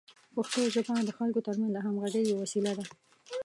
[0.35, 2.85] پښتو ژبه د خلکو ترمنځ د همغږۍ یوه وسیله ده.